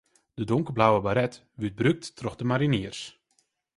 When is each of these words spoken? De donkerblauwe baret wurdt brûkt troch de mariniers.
De 0.39 0.43
donkerblauwe 0.49 1.01
baret 1.05 1.35
wurdt 1.59 1.77
brûkt 1.79 2.05
troch 2.17 2.37
de 2.39 2.45
mariniers. 2.51 2.99